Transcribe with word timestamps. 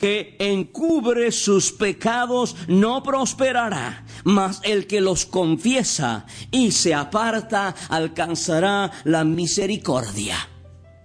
Que 0.00 0.34
encubre 0.38 1.30
sus 1.30 1.70
pecados 1.72 2.56
no 2.66 3.02
prosperará, 3.02 4.06
mas 4.24 4.60
el 4.64 4.86
que 4.86 5.02
los 5.02 5.26
confiesa 5.26 6.26
y 6.50 6.72
se 6.72 6.94
aparta 6.94 7.74
alcanzará 7.90 8.90
la 9.04 9.24
misericordia. 9.24 10.36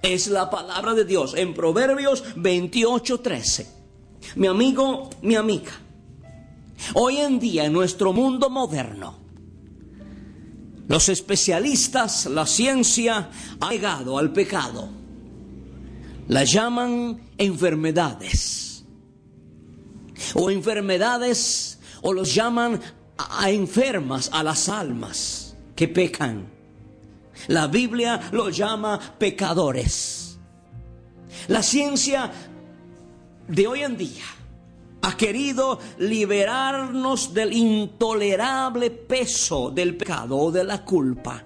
Es 0.01 0.27
la 0.27 0.49
palabra 0.49 0.93
de 0.93 1.03
Dios 1.03 1.35
en 1.35 1.53
Proverbios 1.53 2.23
28:13. 2.37 3.67
Mi 4.37 4.47
amigo, 4.47 5.09
mi 5.21 5.35
amiga, 5.35 5.73
hoy 6.93 7.17
en 7.17 7.39
día 7.39 7.65
en 7.65 7.73
nuestro 7.73 8.13
mundo 8.13 8.49
moderno, 8.49 9.19
los 10.87 11.09
especialistas, 11.09 12.27
la 12.27 12.45
ciencia 12.45 13.29
ha 13.59 13.71
llegado 13.71 14.17
al 14.17 14.31
pecado. 14.31 14.87
La 16.27 16.43
llaman 16.43 17.21
enfermedades. 17.37 18.64
O 20.33 20.49
enfermedades, 20.49 21.79
o 22.01 22.13
los 22.13 22.33
llaman 22.33 22.79
a 23.17 23.49
enfermas 23.49 24.29
a 24.33 24.43
las 24.43 24.69
almas 24.69 25.55
que 25.75 25.87
pecan. 25.87 26.47
La 27.47 27.67
Biblia 27.67 28.19
lo 28.31 28.49
llama 28.49 28.99
pecadores. 29.17 30.37
La 31.47 31.61
ciencia 31.61 32.31
de 33.47 33.67
hoy 33.67 33.83
en 33.83 33.97
día 33.97 34.23
ha 35.01 35.15
querido 35.15 35.79
liberarnos 35.99 37.33
del 37.33 37.53
intolerable 37.53 38.89
peso 38.89 39.69
del 39.69 39.95
pecado 39.95 40.37
o 40.37 40.51
de 40.51 40.63
la 40.63 40.83
culpa 40.83 41.43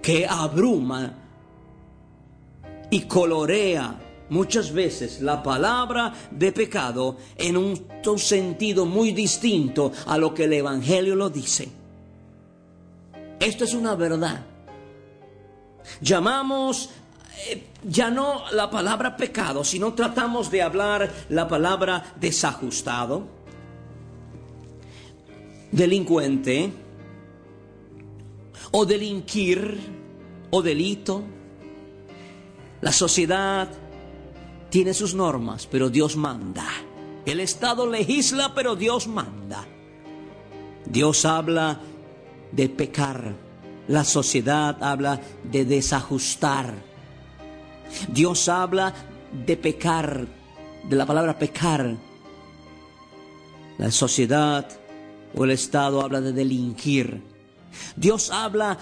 que 0.00 0.26
abruma 0.26 1.12
y 2.90 3.00
colorea 3.02 4.03
muchas 4.30 4.72
veces 4.72 5.20
la 5.20 5.42
palabra 5.42 6.12
de 6.30 6.52
pecado 6.52 7.16
en 7.36 7.56
un 7.56 7.86
sentido 8.18 8.86
muy 8.86 9.12
distinto 9.12 9.92
a 10.06 10.18
lo 10.18 10.34
que 10.34 10.44
el 10.44 10.52
Evangelio 10.52 11.14
lo 11.14 11.30
dice. 11.30 11.68
Esto 13.40 13.64
es 13.64 13.74
una 13.74 13.94
verdad. 13.94 14.44
Llamamos 16.00 16.90
eh, 17.46 17.64
ya 17.82 18.10
no 18.10 18.44
la 18.52 18.70
palabra 18.70 19.16
pecado, 19.16 19.64
sino 19.64 19.92
tratamos 19.92 20.50
de 20.50 20.62
hablar 20.62 21.12
la 21.28 21.46
palabra 21.46 22.14
desajustado, 22.18 23.26
delincuente, 25.70 26.72
o 28.70 28.86
delinquir, 28.86 29.78
o 30.50 30.62
delito. 30.62 31.22
La 32.80 32.92
sociedad 32.92 33.68
tiene 34.74 34.92
sus 34.92 35.14
normas, 35.14 35.68
pero 35.70 35.88
Dios 35.88 36.16
manda. 36.16 36.66
El 37.24 37.38
Estado 37.38 37.88
legisla, 37.88 38.54
pero 38.56 38.74
Dios 38.74 39.06
manda. 39.06 39.64
Dios 40.84 41.24
habla 41.24 41.78
de 42.50 42.68
pecar. 42.68 43.36
La 43.86 44.02
sociedad 44.02 44.82
habla 44.82 45.20
de 45.44 45.64
desajustar. 45.64 46.74
Dios 48.08 48.48
habla 48.48 48.92
de 49.46 49.56
pecar, 49.56 50.26
de 50.88 50.96
la 50.96 51.06
palabra 51.06 51.38
pecar. 51.38 51.96
La 53.78 53.92
sociedad 53.92 54.68
o 55.36 55.44
el 55.44 55.52
Estado 55.52 56.00
habla 56.00 56.20
de 56.20 56.32
delinquir. 56.32 57.22
Dios 57.94 58.28
habla 58.32 58.76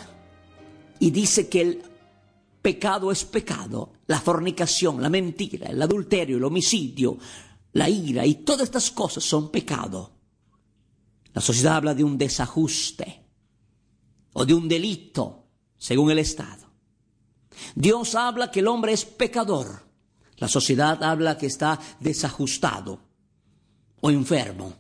y 0.98 1.10
dice 1.10 1.50
que 1.50 1.60
el 1.60 1.91
pecado 2.62 3.10
es 3.10 3.24
pecado. 3.24 3.92
La 4.06 4.20
fornicación, 4.20 5.02
la 5.02 5.10
mentira, 5.10 5.68
el 5.68 5.82
adulterio, 5.82 6.36
el 6.36 6.44
homicidio, 6.44 7.18
la 7.72 7.88
ira 7.88 8.24
y 8.24 8.36
todas 8.36 8.62
estas 8.62 8.90
cosas 8.90 9.24
son 9.24 9.50
pecado. 9.50 10.12
La 11.34 11.40
sociedad 11.40 11.76
habla 11.76 11.94
de 11.94 12.04
un 12.04 12.16
desajuste 12.16 13.26
o 14.34 14.46
de 14.46 14.54
un 14.54 14.68
delito, 14.68 15.48
según 15.76 16.10
el 16.10 16.18
Estado. 16.18 16.70
Dios 17.74 18.14
habla 18.14 18.50
que 18.50 18.60
el 18.60 18.68
hombre 18.68 18.92
es 18.92 19.04
pecador. 19.04 19.82
La 20.36 20.48
sociedad 20.48 21.02
habla 21.02 21.38
que 21.38 21.46
está 21.46 21.78
desajustado 22.00 23.00
o 24.00 24.10
enfermo. 24.10 24.74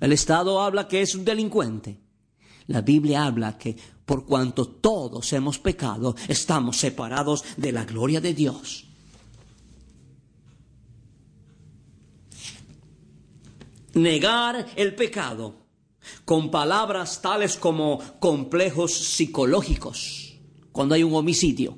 El 0.00 0.12
Estado 0.12 0.60
habla 0.60 0.88
que 0.88 1.02
es 1.02 1.14
un 1.14 1.24
delincuente. 1.24 2.00
La 2.66 2.80
Biblia 2.80 3.24
habla 3.24 3.58
que 3.58 3.76
por 4.08 4.24
cuanto 4.24 4.66
todos 4.66 5.34
hemos 5.34 5.58
pecado, 5.58 6.16
estamos 6.28 6.78
separados 6.78 7.44
de 7.58 7.72
la 7.72 7.84
gloria 7.84 8.22
de 8.22 8.32
Dios. 8.32 8.86
Negar 13.92 14.64
el 14.76 14.94
pecado 14.94 15.56
con 16.24 16.50
palabras 16.50 17.20
tales 17.20 17.58
como 17.58 18.00
complejos 18.18 18.94
psicológicos, 18.94 20.38
cuando 20.72 20.94
hay 20.94 21.02
un 21.02 21.14
homicidio. 21.14 21.76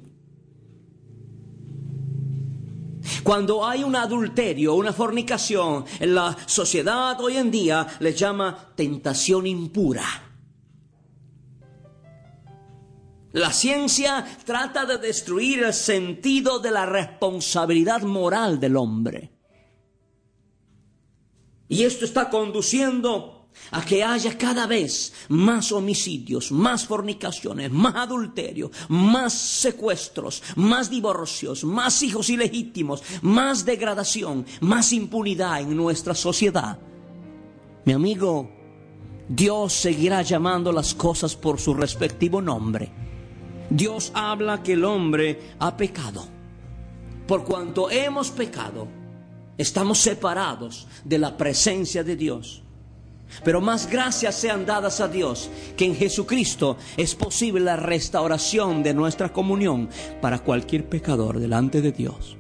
Cuando 3.25 3.67
hay 3.67 3.83
un 3.83 3.97
adulterio, 3.97 4.75
una 4.75 4.93
fornicación, 4.93 5.85
en 5.99 6.15
la 6.15 6.37
sociedad 6.47 7.21
hoy 7.21 7.39
en 7.39 7.51
día 7.51 7.89
le 7.99 8.15
llama 8.15 8.73
tentación 8.77 9.49
impura. 9.49 10.30
La 13.33 13.53
ciencia 13.53 14.27
trata 14.45 14.85
de 14.87 14.99
destruir 14.99 15.63
el 15.63 15.75
sentido 15.75 16.59
de 16.59 16.73
la 16.73 16.85
responsabilidad 16.85 18.03
moral 18.03 18.59
del 18.59 18.77
hombre. 18.77 19.31
Y 21.69 21.85
esto 21.85 22.05
está 22.05 22.29
conduciendo 22.29 23.49
a 23.71 23.85
que 23.85 24.03
haya 24.03 24.37
cada 24.37 24.67
vez 24.67 25.13
más 25.29 25.71
homicidios, 25.71 26.51
más 26.51 26.85
fornicaciones, 26.87 27.71
más 27.71 27.95
adulterios, 27.95 28.71
más 28.89 29.33
secuestros, 29.33 30.43
más 30.57 30.91
divorcios, 30.91 31.63
más 31.63 32.03
hijos 32.03 32.31
ilegítimos, 32.31 33.03
más 33.23 33.65
degradación, 33.65 34.45
más 34.61 34.93
impunidad 34.93 35.61
en 35.61 35.77
nuestra 35.77 36.15
sociedad. 36.15 36.81
Mi 37.85 37.93
amigo, 37.93 38.51
Dios 39.29 39.73
seguirá 39.73 40.23
llamando 40.23 40.73
las 40.73 40.95
cosas 40.95 41.37
por 41.37 41.61
su 41.61 41.75
respectivo 41.75 42.43
nombre. 42.43 43.10
Dios 43.71 44.11
habla 44.15 44.63
que 44.63 44.73
el 44.73 44.85
hombre 44.85 45.41
ha 45.59 45.77
pecado. 45.77 46.27
Por 47.27 47.45
cuanto 47.45 47.91
hemos 47.91 48.31
pecado, 48.31 48.89
estamos 49.57 49.99
separados 49.99 50.89
de 51.05 51.19
la 51.19 51.37
presencia 51.37 52.03
de 52.03 52.17
Dios. 52.17 52.63
Pero 53.45 53.61
más 53.61 53.89
gracias 53.89 54.35
sean 54.35 54.67
dadas 54.67 55.01
a 55.01 55.07
Dios 55.07 55.49
que 55.77 55.85
en 55.85 55.95
Jesucristo 55.95 56.77
es 56.97 57.15
posible 57.15 57.61
la 57.61 57.77
restauración 57.77 58.83
de 58.83 58.93
nuestra 58.93 59.33
comunión 59.33 59.89
para 60.21 60.41
cualquier 60.41 60.89
pecador 60.89 61.39
delante 61.39 61.81
de 61.81 61.93
Dios. 61.93 62.37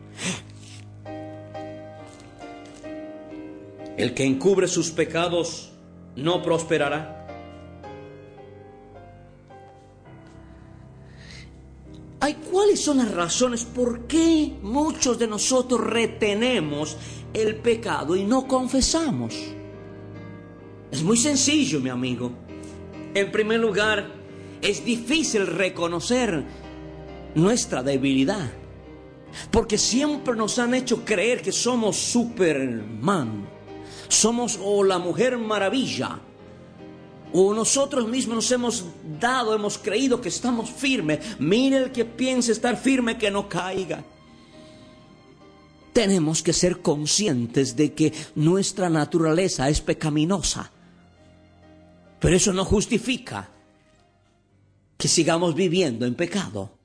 El 3.97 4.15
que 4.15 4.25
encubre 4.25 4.67
sus 4.67 4.91
pecados 4.91 5.71
no 6.17 6.43
prosperará. 6.43 7.20
Ay, 12.81 12.87
¿Cuáles 12.87 12.99
son 12.99 12.99
las 12.99 13.15
razones 13.15 13.65
por 13.67 14.07
qué 14.07 14.55
muchos 14.63 15.19
de 15.19 15.27
nosotros 15.27 15.81
retenemos 15.81 16.97
el 17.35 17.57
pecado 17.57 18.17
y 18.17 18.25
no 18.25 18.47
confesamos? 18.49 19.35
Es 20.91 21.03
muy 21.03 21.19
sencillo, 21.19 21.81
mi 21.81 21.91
amigo. 21.91 22.33
En 23.13 23.31
primer 23.31 23.61
lugar, 23.61 24.11
es 24.63 24.83
difícil 24.83 25.47
reconocer 25.47 26.43
nuestra 27.35 27.83
debilidad. 27.83 28.51
Porque 29.51 29.77
siempre 29.77 30.35
nos 30.35 30.59
han 30.59 30.73
hecho 30.75 31.05
creer 31.05 31.43
que 31.43 31.53
somos 31.53 31.97
Superman. 31.97 33.47
Somos 34.09 34.59
o 34.63 34.83
la 34.85 34.99
mujer 34.99 35.37
maravilla. 35.37 36.19
O 37.33 37.55
nosotros 37.55 38.09
mismos 38.09 38.37
nos 38.37 38.53
hemos 38.53 38.85
dado, 39.21 39.55
hemos 39.55 39.79
creído 39.79 40.21
que 40.21 40.29
estamos 40.29 40.71
firmes. 40.71 41.21
Mire 41.39 41.77
el 41.79 41.93
que 41.93 42.05
piense 42.05 42.53
estar 42.53 42.77
firme 42.77 43.19
que 43.19 43.31
no 43.31 43.49
caiga. 43.49 44.05
Tenemos 45.93 46.43
que 46.43 46.53
ser 46.53 46.83
conscientes 46.83 47.77
de 47.77 47.93
que 47.95 48.13
nuestra 48.35 48.89
naturaleza 48.89 49.69
es 49.69 49.81
pecaminosa. 49.81 50.71
Pero 52.21 52.37
eso 52.37 52.53
no 52.53 52.65
justifica 52.65 53.51
que 54.97 55.09
sigamos 55.09 55.55
viviendo 55.55 56.07
en 56.07 56.15
pecado. 56.15 56.80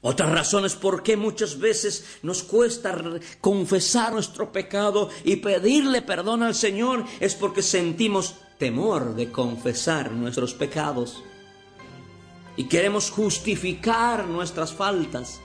Otras 0.00 0.30
razones 0.30 0.76
por 0.76 1.02
qué 1.02 1.16
muchas 1.16 1.58
veces 1.58 2.18
nos 2.22 2.44
cuesta 2.44 2.96
confesar 3.40 4.12
nuestro 4.12 4.52
pecado 4.52 5.10
y 5.24 5.36
pedirle 5.36 6.02
perdón 6.02 6.44
al 6.44 6.54
Señor 6.54 7.04
es 7.18 7.34
porque 7.34 7.62
sentimos 7.62 8.36
temor 8.58 9.16
de 9.16 9.32
confesar 9.32 10.12
nuestros 10.12 10.54
pecados. 10.54 11.24
Y 12.56 12.64
queremos 12.64 13.10
justificar 13.10 14.26
nuestras 14.26 14.72
faltas. 14.72 15.40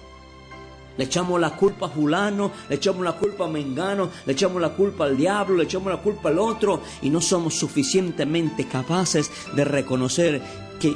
Le 0.98 1.06
echamos 1.06 1.40
la 1.42 1.56
culpa 1.56 1.88
a 1.88 1.90
fulano, 1.90 2.52
le 2.70 2.76
echamos 2.76 3.04
la 3.04 3.14
culpa 3.14 3.46
a 3.46 3.48
Mengano, 3.48 4.12
le 4.28 4.34
echamos 4.34 4.62
la 4.62 4.76
culpa 4.76 5.06
al 5.06 5.18
diablo, 5.18 5.58
le 5.58 5.64
echamos 5.64 5.92
la 5.92 6.00
culpa 6.00 6.30
al 6.30 6.38
otro 6.38 6.82
y 7.02 7.10
no 7.10 7.20
somos 7.22 7.56
suficientemente 7.56 8.68
capaces 8.68 9.32
de 9.56 9.66
reconocer 9.66 10.42
que, 10.80 10.96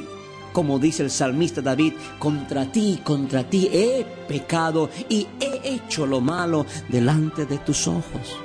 como 0.52 0.78
dice 0.78 1.02
el 1.02 1.10
salmista 1.10 1.62
David, 1.62 1.94
contra 2.18 2.70
ti, 2.70 3.00
contra 3.04 3.48
ti 3.48 3.68
he 3.72 4.06
pecado 4.26 4.90
y 5.08 5.26
he 5.40 5.74
hecho 5.74 6.06
lo 6.06 6.20
malo 6.20 6.66
delante 6.88 7.46
de 7.46 7.58
tus 7.58 7.86
ojos. 7.86 8.36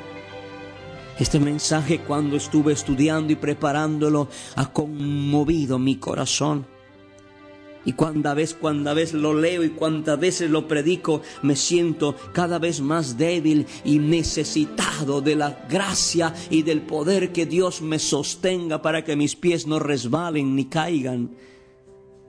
Este 1.19 1.39
mensaje 1.39 1.99
cuando 1.99 2.37
estuve 2.37 2.73
estudiando 2.73 3.31
y 3.31 3.35
preparándolo 3.35 4.27
ha 4.55 4.71
conmovido 4.71 5.77
mi 5.77 5.97
corazón 5.97 6.65
y 7.85 7.93
cuánta 7.93 8.33
vez, 8.33 8.53
cuánta 8.53 8.93
vez 8.93 9.13
lo 9.13 9.33
leo 9.33 9.63
y 9.63 9.69
cuántas 9.69 10.19
veces 10.19 10.49
lo 10.49 10.67
predico, 10.67 11.21
me 11.41 11.55
siento 11.55 12.15
cada 12.33 12.59
vez 12.59 12.81
más 12.81 13.17
débil 13.17 13.65
y 13.83 13.99
necesitado 13.99 15.21
de 15.21 15.35
la 15.35 15.65
gracia 15.69 16.33
y 16.49 16.61
del 16.63 16.81
poder 16.81 17.31
que 17.31 17.45
Dios 17.45 17.81
me 17.81 17.99
sostenga 17.99 18.81
para 18.81 19.03
que 19.03 19.15
mis 19.15 19.35
pies 19.35 19.67
no 19.67 19.79
resbalen 19.79 20.55
ni 20.55 20.65
caigan. 20.65 21.31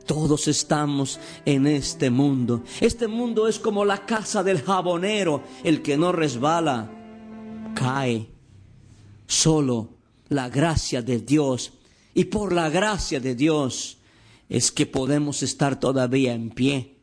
Todos 0.06 0.49
estamos 0.49 1.19
en 1.45 1.67
este 1.67 2.11
mundo. 2.11 2.62
Este 2.81 3.09
mundo 3.09 3.49
es 3.49 3.59
como 3.59 3.85
la 3.85 4.05
casa 4.05 4.43
del 4.43 4.62
jabonero. 4.62 5.43
El 5.62 5.83
que 5.83 5.97
no 5.97 6.12
resbala, 6.12 6.91
cae. 7.75 8.29
Solo 9.27 9.91
la 10.29 10.49
gracia 10.49 11.03
de 11.03 11.21
Dios. 11.21 11.73
Y 12.15 12.25
por 12.25 12.53
la 12.53 12.71
gracia 12.71 13.19
de 13.19 13.35
Dios, 13.35 13.99
es 14.49 14.71
que 14.71 14.87
podemos 14.87 15.43
estar 15.43 15.81
todavía 15.81 16.35
en 16.35 16.51
pie. 16.51 16.95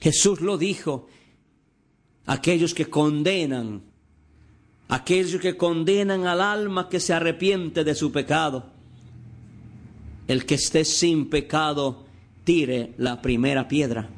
Jesús 0.00 0.40
lo 0.40 0.56
dijo, 0.56 1.08
aquellos 2.26 2.74
que 2.74 2.86
condenan, 2.86 3.82
aquellos 4.88 5.40
que 5.40 5.56
condenan 5.56 6.26
al 6.26 6.40
alma 6.40 6.88
que 6.88 7.00
se 7.00 7.12
arrepiente 7.12 7.84
de 7.84 7.94
su 7.94 8.12
pecado. 8.12 8.77
El 10.28 10.44
que 10.44 10.56
esté 10.56 10.84
sin 10.84 11.30
pecado, 11.30 12.04
tire 12.44 12.92
la 12.98 13.22
primera 13.22 13.66
piedra. 13.66 14.10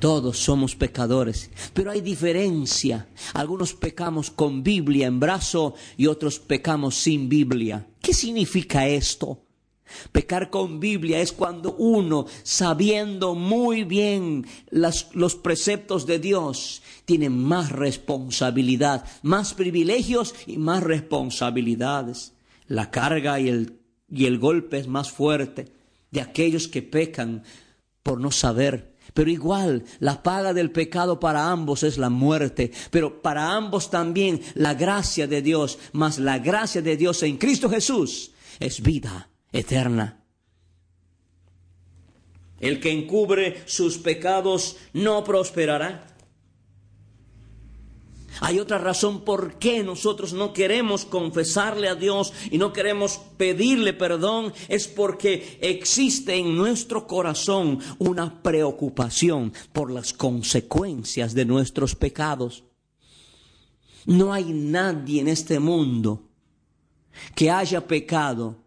Todos 0.00 0.38
somos 0.38 0.74
pecadores, 0.74 1.50
pero 1.72 1.92
hay 1.92 2.00
diferencia. 2.00 3.08
Algunos 3.32 3.74
pecamos 3.74 4.30
con 4.30 4.62
Biblia 4.62 5.06
en 5.06 5.20
brazo 5.20 5.74
y 5.96 6.08
otros 6.08 6.40
pecamos 6.40 6.96
sin 6.96 7.28
Biblia. 7.28 7.86
¿Qué 8.02 8.12
significa 8.12 8.86
esto? 8.88 9.40
Pecar 10.12 10.50
con 10.50 10.80
Biblia 10.80 11.20
es 11.20 11.32
cuando 11.32 11.74
uno, 11.76 12.26
sabiendo 12.42 13.34
muy 13.34 13.84
bien 13.84 14.46
los 14.70 15.36
preceptos 15.36 16.06
de 16.06 16.18
Dios, 16.18 16.82
tiene 17.04 17.30
más 17.30 17.70
responsabilidad, 17.70 19.06
más 19.22 19.54
privilegios 19.54 20.34
y 20.46 20.58
más 20.58 20.82
responsabilidades. 20.82 22.32
La 22.66 22.90
carga 22.90 23.38
y 23.40 23.48
el, 23.48 23.83
y 24.08 24.26
el 24.26 24.38
golpe 24.38 24.78
es 24.78 24.86
más 24.86 25.10
fuerte 25.10 25.72
de 26.10 26.20
aquellos 26.20 26.68
que 26.68 26.82
pecan 26.82 27.42
por 28.02 28.20
no 28.20 28.30
saber. 28.30 28.94
Pero 29.12 29.30
igual, 29.30 29.84
la 30.00 30.22
paga 30.22 30.52
del 30.54 30.70
pecado 30.70 31.20
para 31.20 31.50
ambos 31.50 31.82
es 31.82 31.98
la 31.98 32.10
muerte, 32.10 32.72
pero 32.90 33.22
para 33.22 33.52
ambos 33.52 33.90
también 33.90 34.40
la 34.54 34.74
gracia 34.74 35.26
de 35.26 35.42
Dios, 35.42 35.78
más 35.92 36.18
la 36.18 36.38
gracia 36.38 36.82
de 36.82 36.96
Dios 36.96 37.22
en 37.22 37.36
Cristo 37.36 37.68
Jesús 37.68 38.32
es 38.58 38.82
vida 38.82 39.28
eterna. 39.52 40.20
El 42.60 42.80
que 42.80 42.90
encubre 42.90 43.62
sus 43.66 43.98
pecados 43.98 44.76
no 44.92 45.22
prosperará. 45.22 46.06
Hay 48.40 48.58
otra 48.58 48.78
razón 48.78 49.22
por 49.22 49.58
qué 49.58 49.82
nosotros 49.82 50.32
no 50.32 50.52
queremos 50.52 51.04
confesarle 51.04 51.88
a 51.88 51.94
Dios 51.94 52.32
y 52.50 52.58
no 52.58 52.72
queremos 52.72 53.20
pedirle 53.36 53.92
perdón. 53.92 54.52
Es 54.68 54.88
porque 54.88 55.58
existe 55.60 56.34
en 56.34 56.56
nuestro 56.56 57.06
corazón 57.06 57.78
una 57.98 58.42
preocupación 58.42 59.52
por 59.72 59.90
las 59.90 60.12
consecuencias 60.12 61.34
de 61.34 61.44
nuestros 61.44 61.94
pecados. 61.94 62.64
No 64.06 64.32
hay 64.32 64.44
nadie 64.52 65.20
en 65.20 65.28
este 65.28 65.58
mundo 65.58 66.22
que 67.34 67.50
haya 67.50 67.86
pecado 67.86 68.63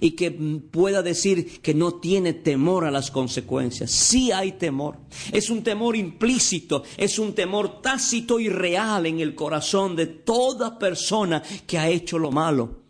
y 0.00 0.12
que 0.12 0.30
pueda 0.30 1.02
decir 1.02 1.60
que 1.60 1.74
no 1.74 1.94
tiene 1.94 2.32
temor 2.32 2.84
a 2.84 2.90
las 2.90 3.10
consecuencias. 3.10 3.90
Sí 3.90 4.32
hay 4.32 4.52
temor. 4.52 4.98
Es 5.32 5.50
un 5.50 5.62
temor 5.62 5.96
implícito, 5.96 6.82
es 6.96 7.18
un 7.18 7.34
temor 7.34 7.80
tácito 7.80 8.40
y 8.40 8.48
real 8.48 9.06
en 9.06 9.20
el 9.20 9.34
corazón 9.34 9.96
de 9.96 10.06
toda 10.06 10.78
persona 10.78 11.42
que 11.66 11.78
ha 11.78 11.88
hecho 11.88 12.18
lo 12.18 12.30
malo. 12.30 12.82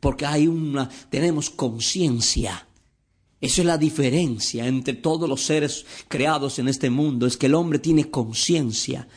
Porque 0.00 0.26
hay 0.26 0.46
una, 0.46 0.88
tenemos 1.10 1.50
conciencia. 1.50 2.66
Esa 3.40 3.62
es 3.62 3.66
la 3.66 3.78
diferencia 3.78 4.66
entre 4.66 4.94
todos 4.94 5.28
los 5.28 5.42
seres 5.42 5.86
creados 6.08 6.58
en 6.58 6.68
este 6.68 6.90
mundo, 6.90 7.26
es 7.26 7.36
que 7.36 7.46
el 7.46 7.54
hombre 7.54 7.78
tiene 7.78 8.10
conciencia. 8.10 9.08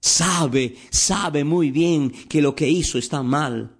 Sabe, 0.00 0.76
sabe 0.90 1.44
muy 1.44 1.70
bien 1.70 2.10
que 2.10 2.42
lo 2.42 2.54
que 2.54 2.68
hizo 2.68 2.98
está 2.98 3.22
mal 3.22 3.79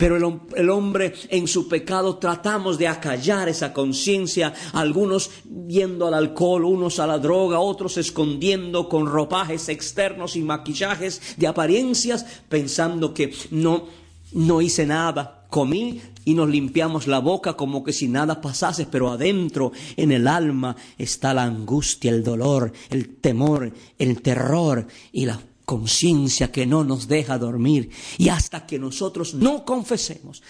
pero 0.00 0.16
el, 0.56 0.70
hombre 0.70 1.12
en 1.28 1.46
su 1.46 1.68
pecado 1.68 2.16
tratamos 2.16 2.78
de 2.78 2.88
acallar 2.88 3.50
esa 3.50 3.74
conciencia, 3.74 4.54
algunos 4.72 5.30
yendo 5.68 6.06
al 6.06 6.14
alcohol, 6.14 6.64
unos 6.64 6.98
a 7.00 7.06
la 7.06 7.18
droga, 7.18 7.60
otros 7.60 7.98
escondiendo 7.98 8.88
con 8.88 9.06
ropajes 9.06 9.68
externos 9.68 10.36
y 10.36 10.42
maquillajes 10.42 11.36
de 11.36 11.46
apariencias, 11.46 12.24
pensando 12.48 13.12
que 13.12 13.34
no, 13.50 13.88
no 14.32 14.62
hice 14.62 14.86
nada. 14.86 15.46
Comí 15.50 16.00
y 16.24 16.32
nos 16.32 16.48
limpiamos 16.48 17.06
la 17.06 17.18
boca 17.18 17.54
como 17.54 17.84
que 17.84 17.92
si 17.92 18.08
nada 18.08 18.40
pasase, 18.40 18.86
pero 18.86 19.10
adentro, 19.10 19.72
en 19.98 20.12
el 20.12 20.28
alma, 20.28 20.76
está 20.96 21.34
la 21.34 21.42
angustia, 21.42 22.10
el 22.10 22.24
dolor, 22.24 22.72
el 22.88 23.16
temor, 23.16 23.70
el 23.98 24.22
terror 24.22 24.86
y 25.12 25.26
la 25.26 25.38
conciencia 25.70 26.50
que 26.50 26.66
no 26.66 26.82
nos 26.82 27.06
deja 27.06 27.38
dormir. 27.38 27.90
Y 28.18 28.28
hasta 28.28 28.66
que 28.66 28.76
nosotros 28.76 29.34
no 29.34 29.64
confesemos, 29.64 30.42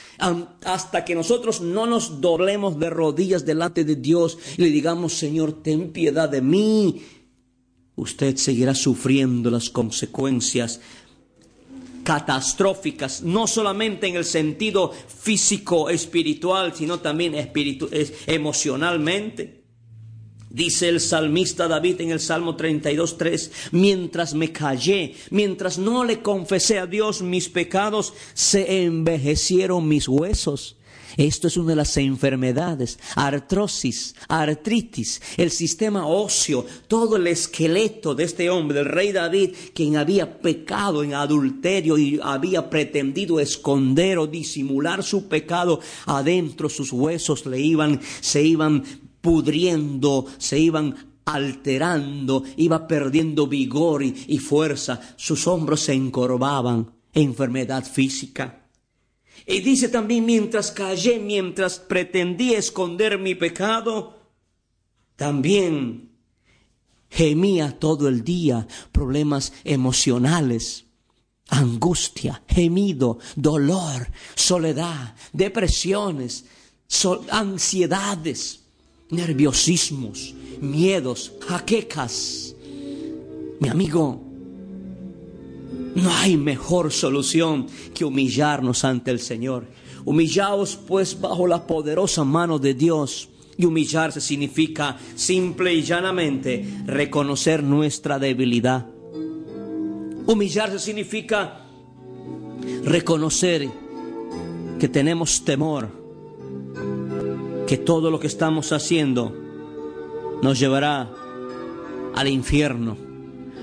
hasta 0.65 1.05
que 1.05 1.15
nosotros 1.15 1.61
no 1.61 1.85
nos 1.85 2.23
doblemos 2.23 2.79
de 2.79 2.89
rodillas 2.89 3.45
delante 3.45 3.85
de 3.85 3.97
Dios 3.97 4.39
y 4.57 4.62
le 4.62 4.71
digamos, 4.71 5.12
Señor, 5.12 5.62
ten 5.62 5.93
piedad 5.93 6.31
de 6.31 6.41
mí, 6.41 7.03
usted 7.97 8.35
seguirá 8.37 8.75
sufriendo 8.75 9.50
las 9.50 9.69
consecuencias 9.69 10.81
catastróficas, 12.03 13.21
no 13.21 13.47
solamente 13.47 14.07
en 14.07 14.17
el 14.17 14.25
sentido 14.25 14.91
físico, 14.91 15.91
espiritual, 15.91 16.73
sino 16.75 17.00
también 17.00 17.35
emocionalmente. 18.27 19.60
Dice 20.50 20.88
el 20.88 20.99
salmista 20.99 21.69
David 21.69 22.00
en 22.00 22.11
el 22.11 22.19
Salmo 22.19 22.57
32.3, 22.57 23.71
mientras 23.71 24.35
me 24.35 24.50
callé, 24.50 25.14
mientras 25.30 25.78
no 25.78 26.04
le 26.04 26.23
confesé 26.23 26.80
a 26.80 26.88
Dios 26.88 27.23
mis 27.23 27.49
pecados, 27.49 28.12
se 28.35 28.83
envejecieron 28.83 29.87
mis 29.87 30.09
huesos. 30.09 30.76
Esto 31.16 31.47
es 31.47 31.57
una 31.57 31.71
de 31.71 31.76
las 31.76 31.97
enfermedades, 31.97 32.99
artrosis, 33.14 34.16
artritis, 34.26 35.23
el 35.37 35.52
sistema 35.52 36.07
óseo, 36.07 36.66
todo 36.88 37.16
el 37.16 37.28
esqueleto 37.28 38.16
de 38.16 38.25
este 38.25 38.50
hombre, 38.50 38.78
del 38.78 38.87
rey 38.87 39.12
David, 39.12 39.50
quien 39.73 39.97
había 39.97 40.40
pecado 40.40 41.04
en 41.04 41.14
adulterio 41.14 41.97
y 41.97 42.19
había 42.23 42.71
pretendido 42.71 43.38
esconder 43.38 44.19
o 44.19 44.26
disimular 44.26 45.04
su 45.04 45.28
pecado 45.28 45.80
adentro, 46.07 46.69
sus 46.69 46.92
huesos 46.92 47.47
le 47.47 47.61
iban, 47.61 48.00
se 48.21 48.42
iban 48.42 48.85
pudriendo, 49.21 50.27
se 50.39 50.59
iban 50.59 50.95
alterando, 51.25 52.45
iba 52.57 52.87
perdiendo 52.87 53.47
vigor 53.47 54.03
y, 54.03 54.39
fuerza, 54.39 55.00
sus 55.17 55.47
hombros 55.47 55.81
se 55.81 55.93
encorvaban, 55.93 56.93
enfermedad 57.12 57.85
física. 57.85 58.67
Y 59.47 59.61
dice 59.61 59.89
también, 59.89 60.27
mientras 60.27 60.71
callé, 60.71 61.19
mientras 61.19 61.79
pretendí 61.79 62.55
esconder 62.55 63.19
mi 63.19 63.35
pecado, 63.35 64.19
también 65.17 66.11
gemía 67.09 67.79
todo 67.79 68.09
el 68.09 68.23
día, 68.23 68.67
problemas 68.93 69.53
emocionales, 69.65 70.87
angustia, 71.49 72.43
gemido, 72.49 73.19
dolor, 73.37 74.09
soledad, 74.35 75.15
depresiones, 75.33 76.45
ansiedades, 77.31 78.61
nerviosismos, 79.11 80.35
miedos, 80.61 81.33
jaquecas. 81.40 82.55
Mi 83.59 83.69
amigo, 83.69 84.21
no 85.95 86.11
hay 86.14 86.37
mejor 86.37 86.93
solución 86.93 87.67
que 87.95 88.05
humillarnos 88.05 88.85
ante 88.85 89.11
el 89.11 89.21
Señor. 89.21 89.67
Humillaos 90.05 90.76
pues 90.76 91.21
bajo 91.21 91.47
la 91.47 91.67
poderosa 91.67 92.25
mano 92.25 92.59
de 92.59 92.75
Dios. 92.75 93.29
Y 93.57 93.67
humillarse 93.67 94.23
significa 94.23 94.97
simple 95.17 95.75
y 95.75 95.83
llanamente 95.83 96.67
reconocer 96.87 97.62
nuestra 97.62 98.19
debilidad. 98.19 98.87
Humillarse 100.26 100.79
significa 100.79 101.67
reconocer 102.85 103.69
que 104.79 104.88
tenemos 104.88 105.45
temor, 105.45 106.00
que 107.71 107.79
todo 107.79 108.11
lo 108.11 108.19
que 108.19 108.27
estamos 108.27 108.73
haciendo 108.73 109.33
nos 110.43 110.59
llevará 110.59 111.09
al 112.17 112.27
infierno. 112.27 112.97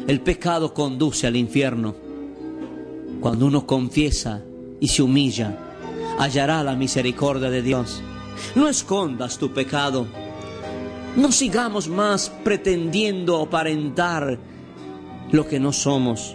El 0.08 0.22
pecado 0.22 0.74
conduce 0.74 1.28
al 1.28 1.36
infierno. 1.36 1.94
Cuando 3.20 3.48
uno 3.48 3.68
confiesa 3.68 4.46
y 4.80 4.88
se 4.88 5.04
humilla, 5.04 5.58
hallará 6.20 6.64
la 6.64 6.74
misericordia 6.78 7.50
de 7.50 7.62
Dios. 7.62 8.02
No 8.56 8.70
escondas 8.70 9.38
tu 9.38 9.52
pecado. 9.52 10.08
No 11.18 11.30
sigamos 11.34 11.90
más 11.90 12.30
pretendiendo 12.46 13.42
aparentar 13.42 14.40
lo 15.34 15.46
que 15.46 15.60
no 15.60 15.74
somos. 15.74 16.34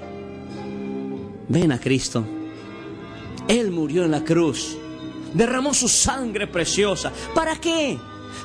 Ven 1.48 1.72
a 1.72 1.80
Cristo. 1.80 2.22
Él 3.48 3.70
murió 3.70 4.04
en 4.04 4.10
la 4.10 4.22
cruz 4.22 4.76
derramó 5.34 5.74
su 5.74 5.88
sangre 5.88 6.46
preciosa. 6.46 7.12
¿Para 7.34 7.56
qué? 7.56 7.98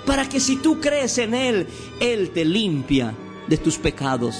Para 0.06 0.28
que 0.28 0.40
si 0.40 0.58
tú 0.58 0.80
crees 0.80 1.18
en 1.18 1.34
Él, 1.34 1.68
Él 2.00 2.32
te 2.32 2.46
limpia 2.46 3.14
de 3.48 3.58
tus 3.58 3.78
pecados. 3.78 4.36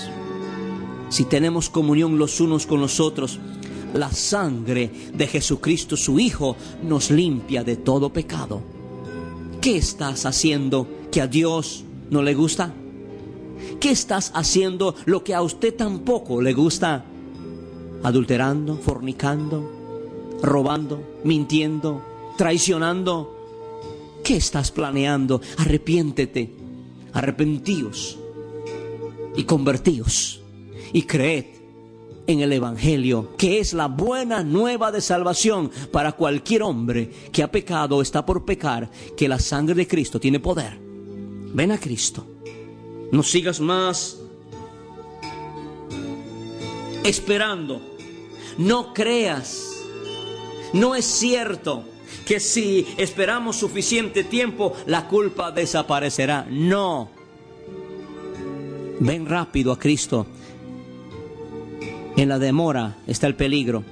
Si 1.10 1.26
tenemos 1.26 1.70
comunión 1.70 2.18
los 2.18 2.40
unos 2.42 2.66
con 2.66 2.82
los 2.82 3.00
otros, 3.00 3.40
la 3.94 4.12
sangre 4.12 4.92
de 5.14 5.28
Jesucristo, 5.28 5.96
su 5.96 6.20
Hijo, 6.20 6.58
nos 6.84 7.10
limpia 7.10 7.64
de 7.64 7.78
todo 7.78 8.12
pecado. 8.12 8.62
¿Qué 9.62 9.78
estás 9.78 10.26
haciendo 10.26 10.88
que 11.12 11.22
a 11.22 11.28
Dios 11.28 11.84
no 12.10 12.22
le 12.22 12.34
gusta? 12.34 12.74
¿Qué 13.80 13.92
estás 13.92 14.32
haciendo 14.36 14.96
lo 15.06 15.24
que 15.24 15.34
a 15.34 15.42
usted 15.42 15.76
tampoco 15.76 16.42
le 16.42 16.54
gusta? 16.54 17.06
Adulterando, 18.04 18.78
fornicando, 18.78 19.72
robando, 20.42 21.02
mintiendo, 21.24 22.02
traicionando. 22.38 23.36
¿Qué 24.24 24.38
estás 24.38 24.72
planeando? 24.72 25.42
Arrepiéntete, 25.58 26.54
arrepentíos 27.14 28.18
y 29.36 29.44
convertíos 29.44 30.42
y 30.94 31.04
creed 31.04 31.46
en 32.28 32.42
el 32.42 32.52
Evangelio, 32.52 33.36
que 33.38 33.60
es 33.60 33.74
la 33.74 33.88
buena 33.88 34.44
nueva 34.44 34.92
de 34.92 35.02
salvación 35.02 35.72
para 35.92 36.12
cualquier 36.12 36.64
hombre 36.64 37.10
que 37.32 37.42
ha 37.42 37.52
pecado 37.52 37.98
o 37.98 38.02
está 38.02 38.26
por 38.26 38.46
pecar, 38.46 38.92
que 39.16 39.30
la 39.30 39.40
sangre 39.40 39.76
de 39.76 39.88
Cristo 39.88 40.20
tiene 40.20 40.40
poder. 40.40 40.78
Ven 41.54 41.72
a 41.72 41.80
Cristo. 41.80 42.26
No 43.12 43.24
sigas 43.24 43.62
más 43.62 44.20
esperando. 47.06 47.82
No 48.58 48.94
creas. 48.94 49.86
No 50.74 50.96
es 50.96 51.06
cierto 51.06 51.86
que 52.26 52.40
si 52.40 52.86
esperamos 52.98 53.58
suficiente 53.58 54.24
tiempo, 54.24 54.74
la 54.86 55.08
culpa 55.08 55.52
desaparecerá. 55.52 56.46
No. 56.50 57.10
Ven 59.00 59.26
rápido 59.26 59.72
a 59.72 59.80
Cristo. 59.80 60.26
En 62.16 62.30
la 62.30 62.40
demora 62.40 62.98
está 63.06 63.28
el 63.28 63.36
peligro. 63.36 63.84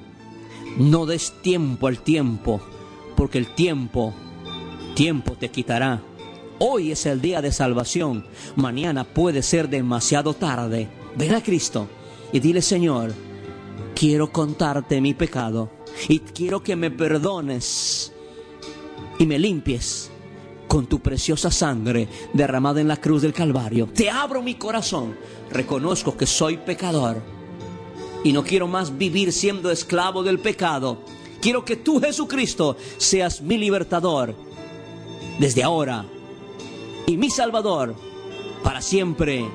No 0.78 1.06
des 1.06 1.34
tiempo 1.42 1.88
al 1.88 2.00
tiempo, 2.00 2.60
porque 3.16 3.38
el 3.38 3.54
tiempo, 3.54 4.14
tiempo 4.96 5.34
te 5.40 5.50
quitará. 5.50 6.02
Hoy 6.58 6.92
es 6.92 7.06
el 7.06 7.22
día 7.22 7.42
de 7.42 7.52
salvación. 7.52 8.26
Mañana 8.56 9.04
puede 9.04 9.44
ser 9.44 9.70
demasiado 9.70 10.34
tarde. 10.34 10.90
Ven 11.16 11.36
a 11.36 11.44
Cristo 11.44 11.88
y 12.34 12.40
dile, 12.40 12.62
Señor, 12.62 13.14
quiero 13.96 14.32
contarte 14.32 15.02
mi 15.02 15.14
pecado 15.14 15.72
y 16.10 16.20
quiero 16.20 16.62
que 16.62 16.76
me 16.76 16.92
perdones 16.92 18.12
y 19.18 19.26
me 19.26 19.40
limpies 19.40 20.12
con 20.68 20.88
tu 20.88 21.00
preciosa 21.00 21.50
sangre 21.50 22.08
derramada 22.34 22.82
en 22.82 22.88
la 22.90 22.98
cruz 22.98 23.22
del 23.22 23.34
Calvario. 23.34 23.88
Te 23.88 24.10
abro 24.10 24.42
mi 24.42 24.56
corazón, 24.56 25.16
reconozco 25.50 26.18
que 26.18 26.26
soy 26.26 26.58
pecador 26.58 27.22
y 28.24 28.34
no 28.34 28.44
quiero 28.44 28.68
más 28.68 28.98
vivir 28.98 29.32
siendo 29.32 29.72
esclavo 29.72 30.22
del 30.24 30.40
pecado. 30.40 31.02
Quiero 31.40 31.64
que 31.64 31.78
tú, 31.78 32.02
Jesucristo, 32.02 32.76
seas 32.98 33.42
mi 33.42 33.58
libertador 33.58 34.36
desde 35.40 35.64
ahora 35.64 36.06
y 37.08 37.18
mi 37.18 37.30
Salvador 37.30 37.96
para 38.64 38.82
siempre. 38.82 39.46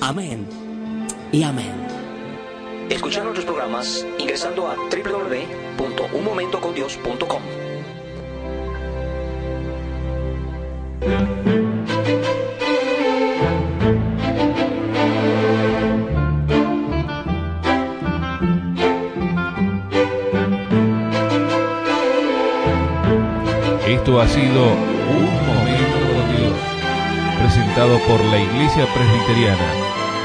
Amén 0.00 0.46
y 1.30 1.42
amén. 1.44 2.01
Escuchar 2.92 3.24
nuestros 3.24 3.46
programas 3.46 4.06
ingresando 4.18 4.68
a 4.68 4.76
www.unmomentocondios.com. 4.76 7.42
Esto 23.88 24.20
ha 24.20 24.28
sido 24.28 24.64
Un 24.64 25.46
Momento 25.46 25.98
con 26.12 26.36
Dios, 26.36 26.52
presentado 27.38 27.98
por 28.00 28.22
la 28.26 28.38
Iglesia 28.38 28.86
Presbiteriana, 28.92 30.01